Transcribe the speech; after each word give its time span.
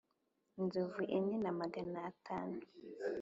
Inzovu 0.59 1.01
Enye 1.15 1.35
Na 1.43 1.51
Magana 1.59 1.97
Atanu 2.11 2.57